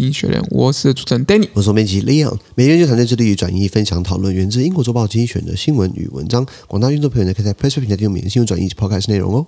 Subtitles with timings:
[0.00, 1.26] 经学人，我是主持人。
[1.26, 9.46] Danny，我是编辑 Leon，每天就团队致力于转译、分享、讨论源自英国周报精选的新闻与文章，广大运作朋友呢可以在 PressPlay 平台订阅每日新闻转译及 Podcast 内容哦。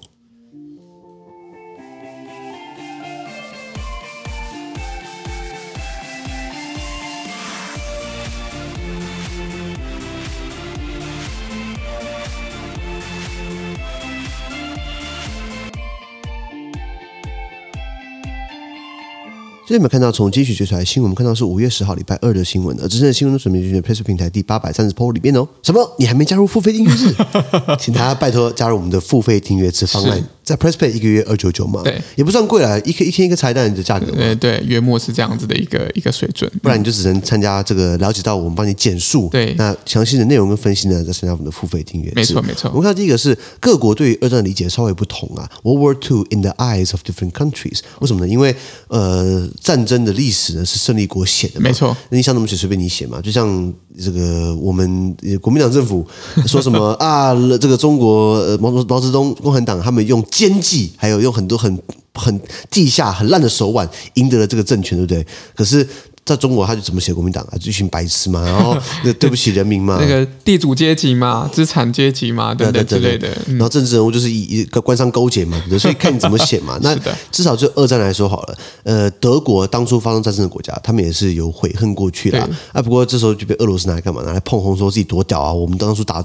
[19.71, 21.05] 今天有没有看到从精选追出来新闻？
[21.05, 25.47] 我们看到是五月十号礼拜二的新闻，而真正的新闻都准备在 PressPlay 平台第八百三十 po 里面哦。
[25.62, 25.95] 什么？
[25.97, 27.15] 你还没加入付费订阅制？
[27.78, 30.25] 请大家拜托加入我们的付费订阅制方案。
[30.50, 42.68] 在 PressPlay 一个月二九九嘛，对，也不算贵了，一一天一个彩蛋的价格嘛，对对，月末是这样子的一个一个水准，不然你就只能参加这个了解到我们帮你简述，对，那详细的内容跟分析呢，再参加我们的付费订阅，没错没错。
[42.70, 48.28] 我们看到第一个是各国对于二战的理解稍微不同啊，World War Two in the eyes of different countries，为什么呢？
[48.28, 48.56] 因为
[48.88, 56.05] 呃战争的历史呢是胜利国写的嘛，没错，那你想怎么写随便你写嘛，就像这个我们国民党政府
[56.46, 61.20] 说什么啊，这个中国毛毛毛泽东共产党他们用奸计还有。
[61.20, 61.78] 用很多很
[62.14, 65.27] 很地下很烂的手腕赢得了这个政权，对不对？
[65.55, 65.86] 可是
[66.31, 67.59] 在中国，他就怎么写国民党啊？
[67.59, 73.28] 就一群白痴嘛，然后那对不起人民嘛， 那个地主阶级嘛，资产阶级嘛，对对之类的。
[73.48, 76.78] 然后政治人物就是以一个官商勾结嘛，所以看你怎么写嘛。
[76.83, 76.97] 那
[77.33, 82.81] 至少就二战来说好了，呃，德国当初发生战争的国家，他们也是有悔恨过去的啊。
[82.81, 84.22] 不过这时候就被俄罗斯拿来干嘛？
[84.22, 85.53] 拿来碰红，说自己多屌啊！
[85.53, 86.25] 我们当初打。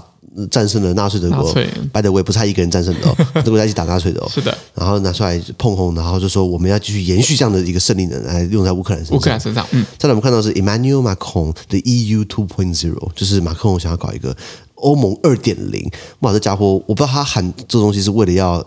[0.52, 1.53] 战胜了纳粹德国
[1.94, 4.28] ，by the way 不差一个人战胜的哦， 德国在一起打纳粹的哦。
[4.30, 9.17] 是的，然后拿出来碰红，然后就说我们要继续延续这样的一个胜利呢，来用在乌克兰身上。
[9.17, 9.86] 乌克兰身上，嗯。
[9.97, 14.36] 再来我们看到是 Emmanuel Macron 的 EU 2.0，就是马克龙想要搞一个
[14.75, 15.89] 欧盟二点零。
[16.19, 18.66] 哇，这家伙我不知道他喊这东西是为了要。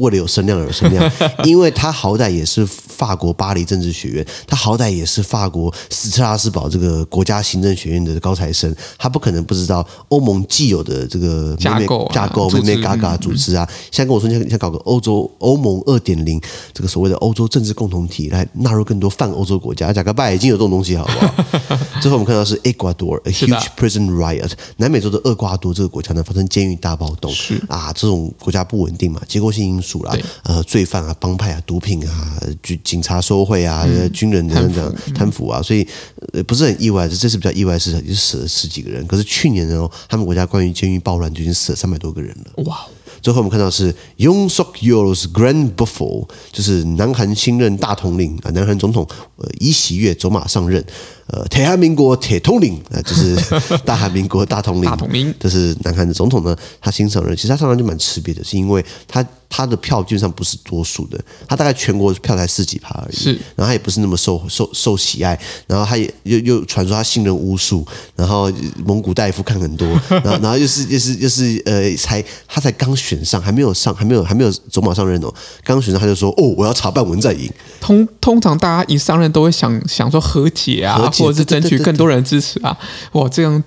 [0.00, 1.10] 为了有声量而有声量，
[1.44, 13.66] 因为他好歹也是法国巴黎政治学院，他好歹也是法国斯特拉斯堡这个国家行政学院的高材生，他不可能不知道欧盟既有的这个架构、啊、架构、妹妹嘎嘎组织啊。
[13.90, 16.40] 现在跟我说，你想搞个欧洲欧盟二点零，
[16.74, 19.92] 这个所谓的欧洲政治共同体，来纳入更多泛欧洲国家。
[19.92, 21.34] 贾哥拜已经有这种东西，好不好？
[22.02, 29.62] 最后我们看到是 Ecuador，a huge prison riot，南美洲的厄瓜多这个国家呢发生监狱大暴动，是啊，这种国家不稳定嘛，结构性。
[29.72, 35.86] 因素啦，呃，罪犯啊，帮派啊，毒品啊，警警察收贿啊，嗯、军人等等贪腐，啊，所以
[36.32, 39.06] 呃不是很意外，这这次比较意外的是，就死了十几个人。
[39.06, 42.64] 可是去年呢，他们国家关于监狱暴乱就已经死了三百多个人了。
[42.64, 42.84] 哇！
[43.22, 50.84] 最后我们看到是 Yoon Suk Yeol's Grand Buffalo，就是南韩新任大统领啊，南韩总统呃，尹锡悦走马上任。
[51.32, 53.34] 呃，铁汉民国铁统领 呃，就是
[53.84, 56.54] 大韩民国大统领，大统领，这是南韩的总统呢。
[56.80, 63.16] 他新上任，其实他上任就蛮吃瘪的，是因为他他的票基本上不是多数的，他大概全国票才十几趴而已。
[63.16, 68.52] 是，然后他也不是那么受受受喜爱，然后他也又又传说他信任巫术，然后
[68.84, 75.32] 蒙古大夫看很多， 然后然后又是又是又是呃，才他才刚选上，还没有上，还没有还没有走马上任哦，
[75.64, 77.50] 刚选上他就说哦，我要查办文在寅。
[77.80, 80.98] 通通常大家一上任都会想想说和解啊。
[81.22, 82.76] 或者是争取更多人支持啊！
[83.12, 83.62] 哇，这样。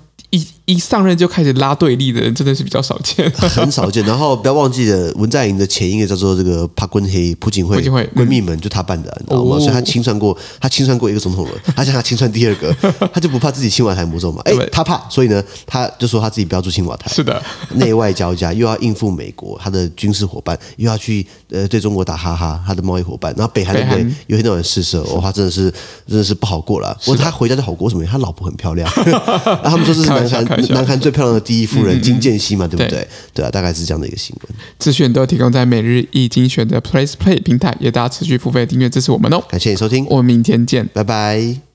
[0.66, 4.04] 一一上任就开始拉对立的人，真的是比较少见，很少见。
[4.06, 6.88] 然后不要忘记了，文在寅的前一个叫做这个朴
[7.50, 9.60] 槿惠，朴槿惠闺蜜们就他办的，你知道吗？
[9.60, 12.74] 所以他清算过，他清算过一个总统了，他想他清算第二个，
[13.14, 14.42] 他就不怕自己清瓦台魔咒嘛？
[14.46, 17.12] 哎，他怕，所以呢，他就说他自己不要住青瓦台。
[17.12, 17.42] 是的，
[17.76, 24.04] 内外交加，又要应付美国他的军事伙伴，又要去呃对中国打哈哈，他的贸易伙伴，然后北韩对不对？
[24.28, 25.72] 有些那种试射，哇，他真的是
[26.08, 26.98] 真的是不好过了。
[27.06, 28.04] 不过他回家就好过，什么？
[28.06, 30.55] 他老婆很漂亮， 然后他们说这是南韩。
[30.70, 33.08] 南韩最漂亮的第一夫人金建熙嘛，对不对？
[33.34, 34.58] 对啊，大概是这样的一个新闻。
[34.80, 39.44] 资讯都提供在每日易精选的 Place Play 平台，也大家持续付费订阅支持我们哦。
[39.50, 41.75] 感谢你收听，我们明天见，拜拜。